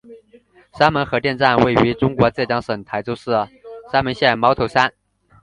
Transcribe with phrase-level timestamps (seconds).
[0.73, 3.29] 三门核电站位于中国浙江省台州市
[3.91, 4.91] 三门县猫头山。